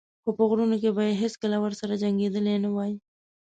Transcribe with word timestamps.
خو 0.21 0.29
په 0.37 0.43
غرونو 0.49 0.75
کې 0.81 0.89
به 0.95 1.03
یې 1.07 1.13
هېڅکله 1.23 1.57
ورسره 1.59 1.99
جنګېدلی 2.03 2.55
نه 2.63 2.69
وای. 2.75 2.93